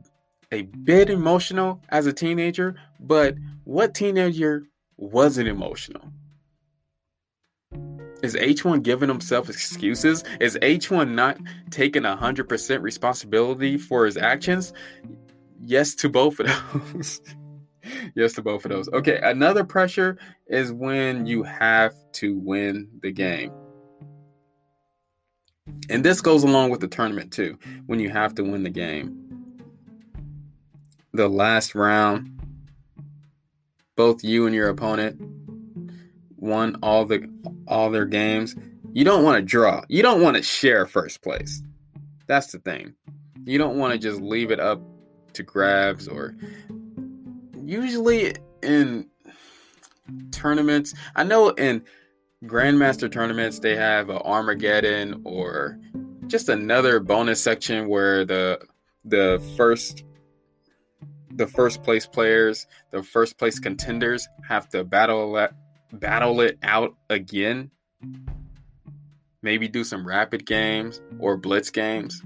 [0.50, 2.74] a bit emotional as a teenager.
[2.98, 4.64] But what teenager
[4.96, 6.12] wasn't emotional?
[8.22, 10.22] Is H1 giving himself excuses?
[10.40, 11.38] Is H1 not
[11.70, 14.72] taking 100% responsibility for his actions?
[15.60, 16.46] Yes to both of
[16.94, 17.20] those.
[18.14, 18.88] yes to both of those.
[18.90, 23.52] Okay, another pressure is when you have to win the game.
[25.88, 29.18] And this goes along with the tournament too, when you have to win the game.
[31.12, 32.40] The last round,
[33.96, 35.20] both you and your opponent
[36.42, 37.26] won all the
[37.68, 38.56] all their games.
[38.92, 39.82] You don't want to draw.
[39.88, 41.62] You don't want to share first place.
[42.26, 42.94] That's the thing.
[43.44, 44.82] You don't want to just leave it up
[45.34, 46.36] to grabs or
[47.64, 49.08] usually in
[50.32, 50.94] tournaments.
[51.14, 51.84] I know in
[52.44, 55.78] grandmaster tournaments they have a Armageddon or
[56.26, 58.60] just another bonus section where the
[59.04, 60.04] the first
[61.34, 65.30] the first place players, the first place contenders have to battle
[65.92, 67.70] battle it out again.
[69.42, 72.22] Maybe do some rapid games or blitz games.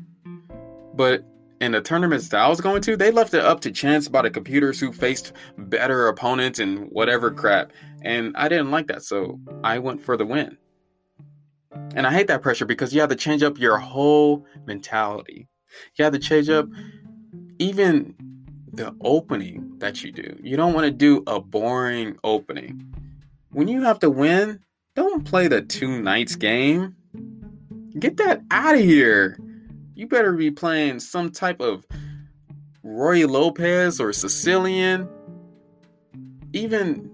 [0.94, 1.24] But
[1.60, 4.22] in the tournaments that I was going to, they left it up to chance by
[4.22, 7.72] the computers who faced better opponents and whatever crap.
[8.02, 10.58] And I didn't like that, so I went for the win.
[11.94, 15.48] And I hate that pressure because you have to change up your whole mentality.
[15.96, 16.68] You have to change up
[17.58, 18.14] even
[18.72, 20.38] the opening that you do.
[20.42, 22.94] You don't want to do a boring opening
[23.56, 24.60] when you have to win,
[24.94, 26.94] don't play the two knights game.
[27.98, 29.38] Get that out of here.
[29.94, 31.86] You better be playing some type of
[32.82, 35.08] Roy Lopez or Sicilian.
[36.52, 37.10] Even,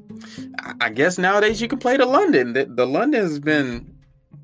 [0.80, 2.54] I guess nowadays you can play the London.
[2.54, 3.94] The, the London has been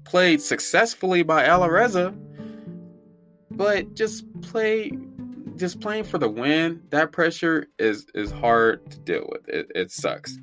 [0.05, 2.17] played successfully by Alireza,
[3.51, 4.93] but just play,
[5.57, 6.81] just playing for the win.
[6.91, 9.49] That pressure is is hard to deal with.
[9.49, 10.39] It, it sucks.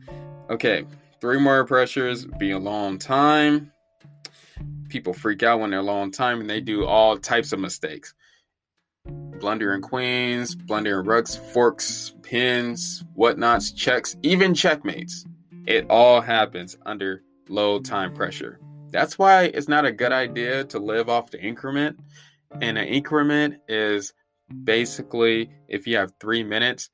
[0.50, 0.86] Okay,
[1.26, 3.72] Three more pressures be a long time.
[4.90, 8.14] People freak out when they're long time and they do all types of mistakes.
[9.40, 15.26] Blundering queens, blundering rooks, forks, pins, whatnots, checks, even checkmates.
[15.66, 18.60] It all happens under low time pressure.
[18.92, 22.00] That's why it's not a good idea to live off the increment.
[22.62, 24.14] And an increment is
[24.64, 26.92] basically if you have three minutes,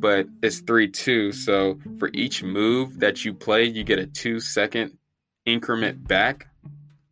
[0.00, 1.32] but it's 3 2.
[1.32, 4.96] So for each move that you play, you get a two second
[5.44, 6.48] increment back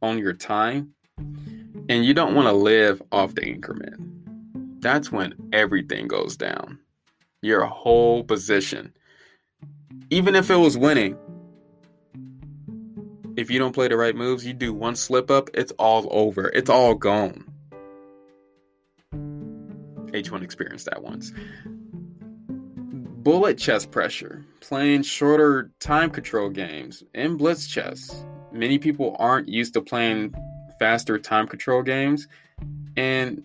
[0.03, 0.93] on your time.
[1.89, 4.83] And you don't want to live off the increment.
[4.83, 6.81] That's when everything goes down.
[7.43, 8.93] Your whole position.
[10.11, 11.17] Even if it was winning,
[13.37, 16.49] if you don't play the right moves, you do one slip up, it's all over.
[16.49, 17.45] It's all gone.
[19.13, 21.33] H1 experienced that once
[23.27, 28.25] bullet chess pressure, playing shorter time control games, and blitz chess.
[28.53, 30.33] Many people aren't used to playing
[30.79, 32.29] faster time control games,
[32.97, 33.43] and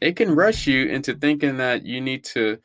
[0.00, 2.58] it can rush you into thinking that you need to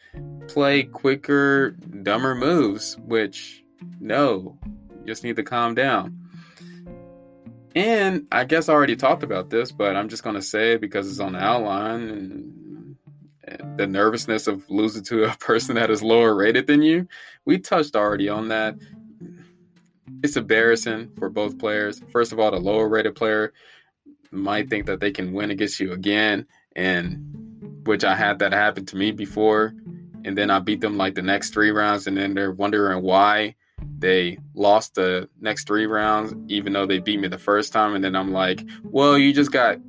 [0.47, 3.63] play quicker, dumber moves, which
[3.99, 4.57] no,
[5.01, 6.17] you just need to calm down.
[7.75, 10.81] And I guess I already talked about this, but I'm just going to say it
[10.81, 12.62] because it's on the outline and
[13.77, 17.07] the nervousness of losing to a person that is lower rated than you.
[17.45, 18.75] We touched already on that.
[20.23, 22.01] It's embarrassing for both players.
[22.11, 23.53] First of all, the lower rated player
[24.31, 28.85] might think that they can win against you again, and which I had that happen
[28.87, 29.73] to me before.
[30.25, 33.55] and then I beat them like the next three rounds, and then they're wondering why
[33.99, 37.93] they lost the next three rounds, even though they beat me the first time.
[37.93, 39.79] And then I'm like, well, you just got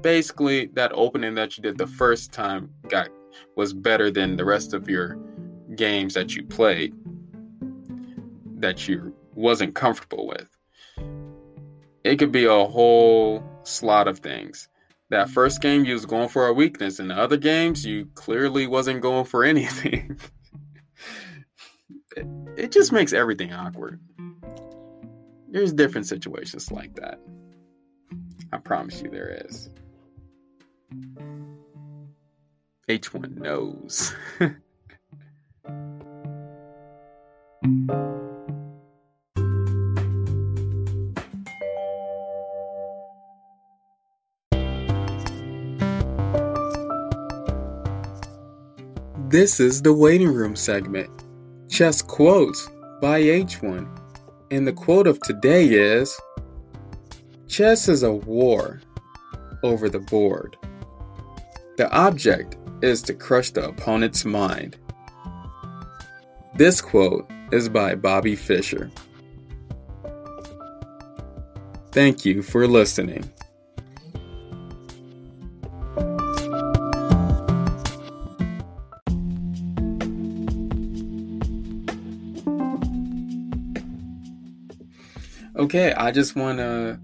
[0.00, 3.08] basically that opening that you did the first time got
[3.56, 5.18] was better than the rest of your
[5.74, 6.94] games that you played
[8.60, 10.48] that you wasn't comfortable with.
[12.04, 14.68] It could be a whole slot of things.
[15.10, 18.66] That first game you was going for a weakness, and the other games you clearly
[18.66, 20.18] wasn't going for anything.
[22.16, 22.26] it,
[22.56, 24.00] it just makes everything awkward.
[25.50, 27.20] There's different situations like that.
[28.52, 29.70] I promise you there is.
[32.88, 34.14] H1 knows.
[49.30, 51.10] This is the waiting room segment.
[51.68, 52.66] Chess quotes
[53.02, 53.86] by H1.
[54.50, 56.18] And the quote of today is
[57.46, 58.80] Chess is a war
[59.62, 60.56] over the board.
[61.76, 64.76] The object is to crush the opponent's mind.
[66.54, 68.90] This quote is by Bobby Fischer.
[71.92, 73.30] Thank you for listening.
[85.56, 87.00] Okay, I just want to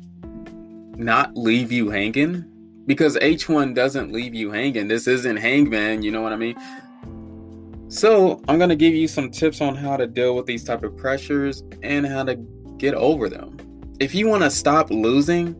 [0.96, 2.53] not leave you hanging
[2.86, 4.88] because H1 doesn't leave you hanging.
[4.88, 6.56] This isn't Hangman, you know what I mean?
[7.88, 10.82] So, I'm going to give you some tips on how to deal with these type
[10.82, 12.36] of pressures and how to
[12.78, 13.56] get over them.
[14.00, 15.52] If you want to stop losing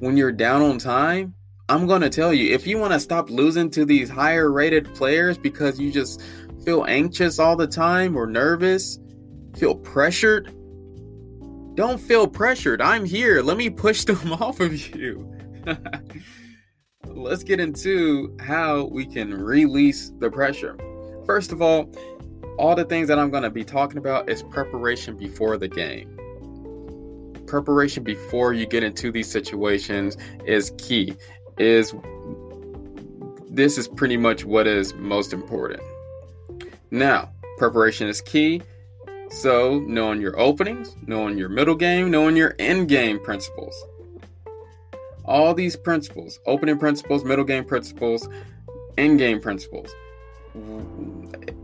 [0.00, 1.34] when you're down on time,
[1.68, 4.92] I'm going to tell you if you want to stop losing to these higher rated
[4.94, 6.20] players because you just
[6.64, 8.98] feel anxious all the time or nervous,
[9.56, 10.52] feel pressured,
[11.76, 12.82] don't feel pressured.
[12.82, 13.42] I'm here.
[13.42, 15.32] Let me push them off of you.
[17.14, 20.76] Let's get into how we can release the pressure.
[21.26, 21.90] First of all,
[22.58, 26.16] all the things that I'm going to be talking about is preparation before the game.
[27.46, 31.14] Preparation before you get into these situations is key.
[31.58, 31.94] Is
[33.50, 35.82] this is pretty much what is most important.
[36.90, 38.62] Now, preparation is key
[39.32, 43.74] so, knowing your openings, knowing your middle game, knowing your end game principles.
[45.30, 48.28] All these principles opening principles, middle game principles,
[48.98, 49.90] end game principles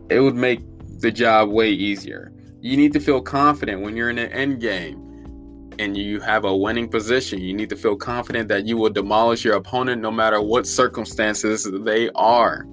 [0.09, 0.61] it would make
[0.99, 2.31] the job way easier.
[2.61, 5.03] You need to feel confident when you're in an end game
[5.79, 7.39] and you have a winning position.
[7.39, 11.69] You need to feel confident that you will demolish your opponent no matter what circumstances
[11.83, 12.65] they are.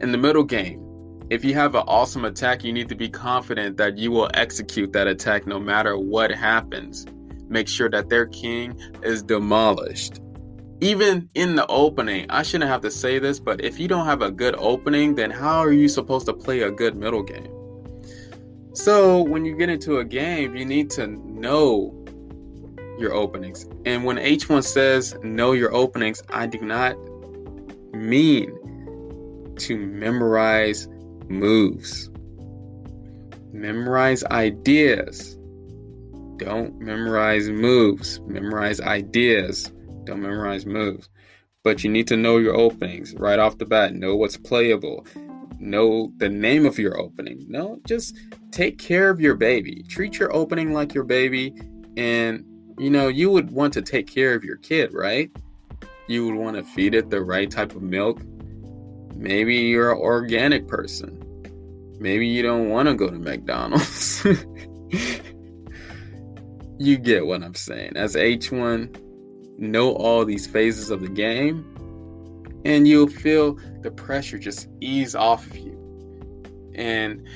[0.00, 0.80] In the middle game,
[1.30, 4.92] if you have an awesome attack, you need to be confident that you will execute
[4.92, 7.06] that attack no matter what happens.
[7.48, 10.20] Make sure that their king is demolished.
[10.80, 14.20] Even in the opening, I shouldn't have to say this, but if you don't have
[14.20, 17.48] a good opening, then how are you supposed to play a good middle game?
[18.74, 21.94] So, when you get into a game, you need to know
[22.98, 23.66] your openings.
[23.84, 26.96] And when H1 says know your openings, I do not
[27.92, 28.50] mean
[29.58, 30.88] to memorize
[31.28, 32.10] moves.
[33.52, 35.38] Memorize ideas.
[36.44, 38.20] Don't memorize moves.
[38.26, 39.72] Memorize ideas.
[40.04, 41.08] Don't memorize moves.
[41.62, 43.94] But you need to know your openings right off the bat.
[43.94, 45.06] Know what's playable.
[45.60, 47.46] Know the name of your opening.
[47.48, 48.18] No, just
[48.50, 49.84] take care of your baby.
[49.88, 51.54] Treat your opening like your baby.
[51.96, 52.44] And,
[52.76, 55.30] you know, you would want to take care of your kid, right?
[56.08, 58.20] You would want to feed it the right type of milk.
[59.14, 61.20] Maybe you're an organic person.
[62.00, 64.26] Maybe you don't want to go to McDonald's.
[66.78, 67.92] you get what I'm saying.
[67.96, 71.64] As H1, know all these phases of the game,
[72.64, 75.72] and you'll feel the pressure just ease off of you.
[76.74, 77.26] And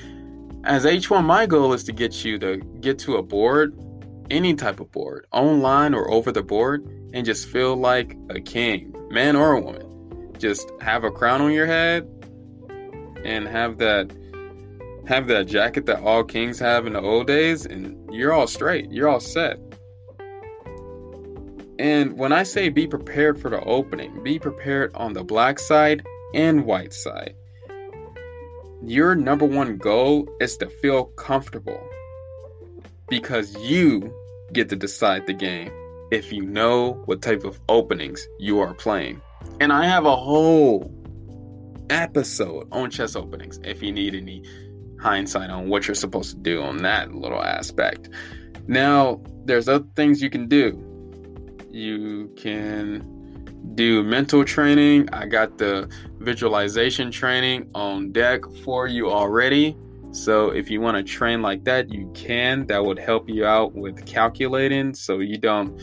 [0.63, 3.77] as H1, my goal is to get you to get to a board,
[4.29, 8.93] any type of board, online or over the board, and just feel like a king,
[9.09, 9.83] man or a woman.
[10.37, 12.07] Just have a crown on your head
[13.23, 14.11] and have that
[15.07, 18.91] have that jacket that all kings have in the old days, and you're all straight.
[18.91, 19.57] You're all set.
[21.79, 26.05] And when I say be prepared for the opening, be prepared on the black side
[26.33, 27.35] and white side.
[28.83, 31.81] Your number one goal is to feel comfortable
[33.07, 34.13] because you
[34.53, 35.71] get to decide the game
[36.11, 39.21] if you know what type of openings you are playing.
[39.59, 40.91] And I have a whole
[41.89, 44.43] episode on chess openings if you need any
[44.99, 48.09] hindsight on what you're supposed to do on that little aspect.
[48.67, 50.83] Now, there's other things you can do.
[51.71, 53.17] You can
[53.75, 55.09] do mental training.
[55.13, 55.89] I got the
[56.19, 59.77] visualization training on deck for you already.
[60.11, 62.65] So if you want to train like that, you can.
[62.67, 65.79] That would help you out with calculating so you don't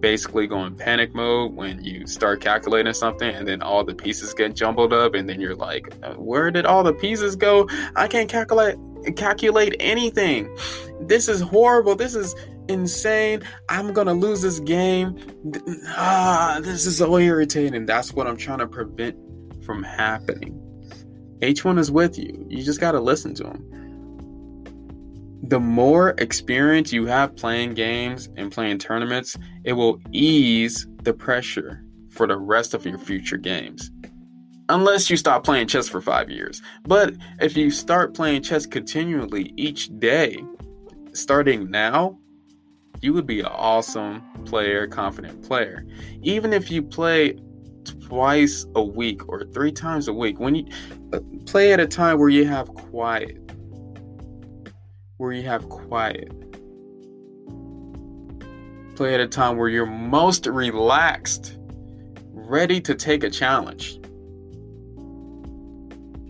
[0.00, 4.34] basically go in panic mode when you start calculating something and then all the pieces
[4.34, 7.68] get jumbled up and then you're like, uh, where did all the pieces go?
[7.94, 8.76] I can't calculate
[9.16, 10.54] calculate anything.
[11.00, 11.94] This is horrible.
[11.94, 12.34] This is
[12.68, 13.42] insane.
[13.68, 15.18] I'm gonna lose this game.
[15.88, 17.86] Ah, this is so irritating.
[17.86, 19.16] That's what I'm trying to prevent
[19.64, 20.62] from happening.
[21.40, 22.46] H1 is with you.
[22.48, 23.75] You just gotta listen to him.
[25.48, 31.84] The more experience you have playing games and playing tournaments, it will ease the pressure
[32.08, 33.92] for the rest of your future games.
[34.68, 36.60] Unless you stop playing chess for five years.
[36.82, 40.36] But if you start playing chess continually each day,
[41.12, 42.18] starting now,
[43.00, 45.86] you would be an awesome player, confident player.
[46.22, 47.38] Even if you play
[48.00, 50.66] twice a week or three times a week, when you
[51.12, 53.45] uh, play at a time where you have quiet,
[55.18, 56.30] where you have quiet.
[58.96, 61.58] Play at a time where you're most relaxed,
[62.32, 63.98] ready to take a challenge.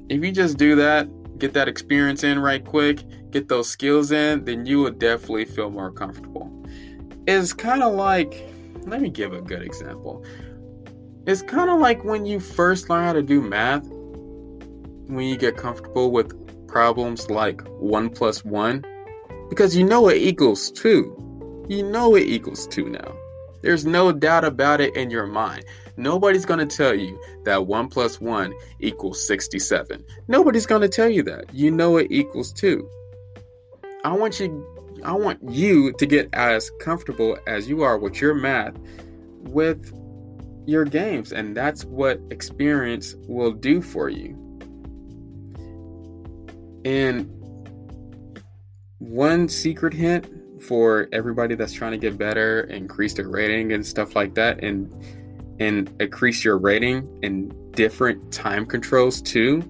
[0.08, 1.08] If you just do that,
[1.38, 5.70] get that experience in right quick, get those skills in, then you will definitely feel
[5.70, 6.52] more comfortable.
[7.26, 8.48] It's kind of like,
[8.86, 10.24] let me give a good example.
[11.26, 13.84] It's kind of like when you first learn how to do math,
[15.08, 16.45] when you get comfortable with
[16.76, 18.84] problems like 1 plus 1,
[19.48, 21.64] because you know it equals 2.
[21.70, 23.16] You know it equals 2 now.
[23.62, 25.64] There's no doubt about it in your mind.
[25.96, 30.04] Nobody's going to tell you that 1 plus 1 equals 67.
[30.28, 31.46] Nobody's going to tell you that.
[31.54, 32.86] You know it equals 2.
[34.04, 38.34] I want you I want you to get as comfortable as you are with your
[38.34, 38.76] math
[39.44, 39.94] with
[40.66, 44.45] your games and that's what experience will do for you.
[46.86, 48.40] And
[48.98, 54.14] one secret hint for everybody that's trying to get better, increase their rating and stuff
[54.14, 54.94] like that and
[55.58, 59.62] and increase your rating in different time controls too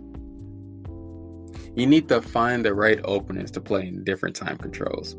[1.77, 5.14] you need to find the right openings to play in different time controls.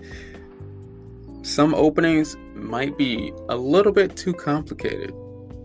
[1.43, 5.14] Some openings might be a little bit too complicated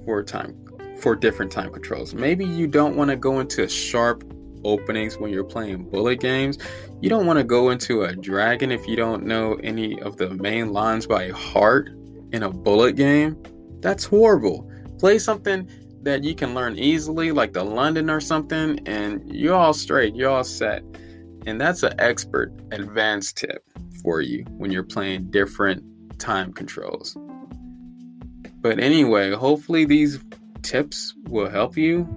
[0.04, 0.54] for time
[1.00, 2.14] for different time controls.
[2.14, 4.22] Maybe you don't want to go into a sharp
[4.64, 6.58] openings when you're playing bullet games.
[7.00, 10.30] You don't want to go into a dragon if you don't know any of the
[10.30, 11.90] main lines by heart
[12.32, 13.42] in a bullet game.
[13.80, 14.70] That's horrible.
[14.98, 15.68] Play something
[16.02, 20.30] that you can learn easily, like the London or something, and you're all straight, you're
[20.30, 20.82] all set.
[21.46, 23.64] And that's an expert advanced tip
[24.02, 25.84] for you when you're playing different
[26.18, 27.16] time controls.
[28.60, 30.20] But anyway, hopefully these
[30.62, 32.08] tips will help you.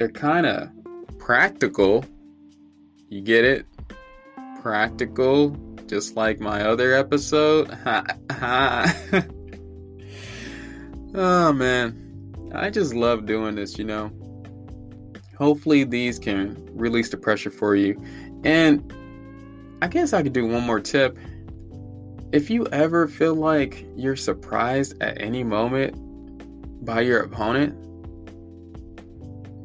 [0.00, 0.70] They're kind of
[1.18, 2.06] practical.
[3.10, 3.66] You get it?
[4.62, 5.50] Practical,
[5.86, 7.68] just like my other episode.
[11.12, 14.12] Oh man, I just love doing this, you know.
[15.36, 18.00] Hopefully, these can release the pressure for you.
[18.44, 18.94] And
[19.82, 21.18] I guess I could do one more tip.
[22.30, 25.96] If you ever feel like you're surprised at any moment
[26.84, 27.74] by your opponent,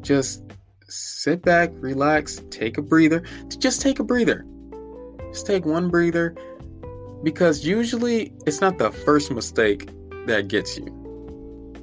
[0.06, 0.44] just
[0.88, 3.24] sit back, relax, take a breather.
[3.58, 4.46] Just take a breather.
[5.32, 6.36] Just take one breather
[7.24, 9.90] because usually it's not the first mistake
[10.28, 10.86] that gets you.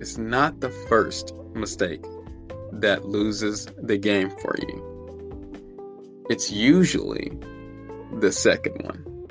[0.00, 2.04] It's not the first mistake
[2.72, 6.24] that loses the game for you.
[6.30, 7.36] It's usually
[8.20, 9.28] the second one.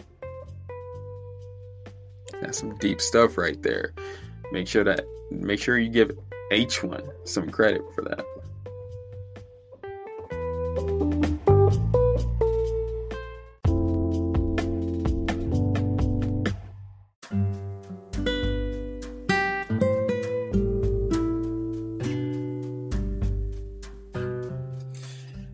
[2.41, 3.93] That's some deep stuff right there.
[4.51, 6.11] Make sure that make sure you give
[6.51, 8.25] H1 some credit for that.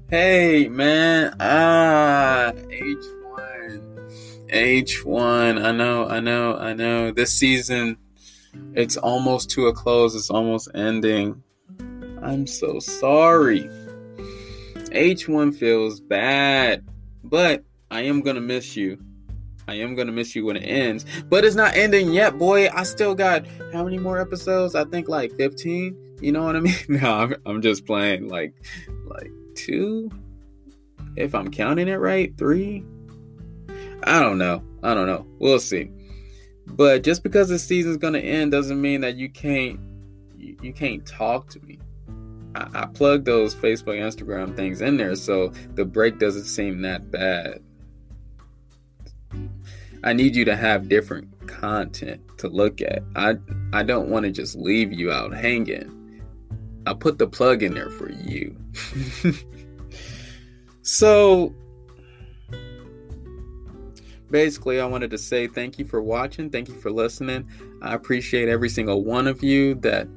[0.09, 5.61] Hey man, ah, H1, H1.
[5.61, 7.11] I know, I know, I know.
[7.11, 7.97] This season,
[8.74, 10.15] it's almost to a close.
[10.15, 11.43] It's almost ending.
[12.22, 13.70] I'm so sorry.
[14.97, 16.83] H1 feels bad,
[17.23, 18.97] but I am gonna miss you.
[19.67, 22.67] I am gonna miss you when it ends, but it's not ending yet, boy.
[22.69, 24.73] I still got how many more episodes?
[24.73, 26.17] I think like 15.
[26.19, 26.75] You know what I mean?
[26.89, 28.55] No, I'm, I'm just playing like
[29.05, 30.09] like two,
[31.15, 32.83] if I'm counting it right, three.
[34.03, 34.63] I don't know.
[34.81, 35.27] I don't know.
[35.37, 35.91] We'll see.
[36.65, 39.79] But just because the season's gonna end doesn't mean that you can't
[40.35, 41.77] you, you can't talk to me.
[42.58, 47.12] I, I plug those Facebook, Instagram things in there, so the break doesn't seem that
[47.12, 47.62] bad.
[50.03, 53.03] I need you to have different content to look at.
[53.16, 53.36] I
[53.74, 56.22] I don't want to just leave you out hanging.
[56.86, 58.55] I put the plug in there for you.
[60.82, 61.53] so
[64.32, 67.47] basically I wanted to say thank you for watching, thank you for listening.
[67.82, 70.08] I appreciate every single one of you that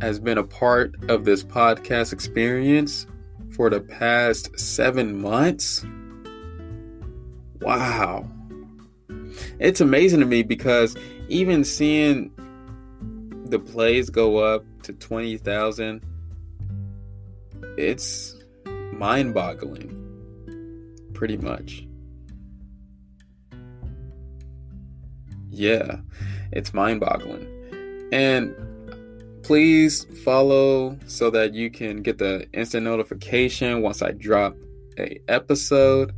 [0.00, 3.06] has been a part of this podcast experience
[3.50, 5.84] for the past 7 months.
[7.60, 8.28] Wow.
[9.58, 10.96] It's amazing to me because
[11.28, 12.30] even seeing
[13.46, 16.02] the plays go up to 20,000
[17.76, 18.36] it's
[18.92, 19.94] mind-boggling
[21.14, 21.86] pretty much.
[25.50, 26.00] Yeah
[26.52, 27.46] it's mind-boggling.
[28.12, 28.54] And
[29.48, 34.54] please follow so that you can get the instant notification once I drop
[34.98, 36.12] a episode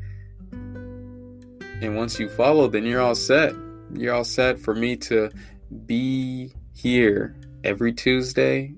[0.50, 3.54] and once you follow, then you're all set.
[3.94, 5.30] You're all set for me to
[5.86, 8.74] be here every Tuesday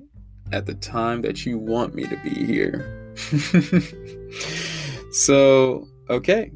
[0.53, 3.15] at the time that you want me to be here.
[5.13, 6.53] so, okay.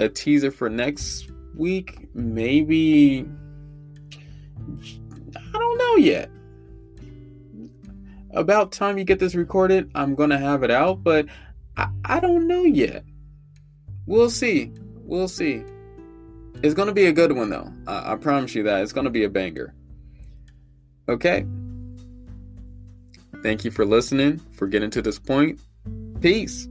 [0.00, 3.28] A teaser for next week, maybe.
[5.36, 6.30] I don't know yet.
[8.34, 11.26] About time you get this recorded, I'm gonna have it out, but
[11.76, 13.04] I, I don't know yet.
[14.06, 14.72] We'll see
[15.04, 15.62] we'll see.
[16.62, 17.72] It's gonna be a good one though.
[17.86, 19.74] I, I promise you that it's gonna be a banger.
[21.08, 21.46] Okay.
[23.42, 25.60] Thank you for listening, for getting to this point.
[26.20, 26.68] Peace.